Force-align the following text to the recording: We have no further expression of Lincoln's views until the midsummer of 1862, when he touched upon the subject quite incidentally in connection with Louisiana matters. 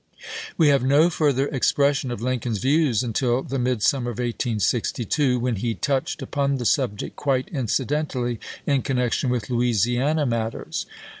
We 0.57 0.69
have 0.69 0.81
no 0.83 1.11
further 1.11 1.47
expression 1.49 2.09
of 2.09 2.23
Lincoln's 2.23 2.57
views 2.57 3.03
until 3.03 3.43
the 3.43 3.59
midsummer 3.59 4.09
of 4.09 4.17
1862, 4.17 5.37
when 5.39 5.57
he 5.57 5.75
touched 5.75 6.23
upon 6.23 6.57
the 6.57 6.65
subject 6.65 7.15
quite 7.15 7.47
incidentally 7.49 8.39
in 8.65 8.81
connection 8.81 9.29
with 9.29 9.51
Louisiana 9.51 10.25
matters. 10.25 10.87